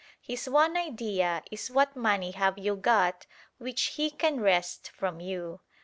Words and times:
His 0.19 0.49
one 0.49 0.77
idea 0.77 1.43
is 1.51 1.69
what 1.69 1.95
money 1.95 2.31
have 2.31 2.57
you 2.57 2.75
got 2.75 3.27
which 3.59 3.83
he 3.97 4.09
can 4.09 4.39
wrest 4.39 4.89
from 4.89 5.19
you. 5.19 5.59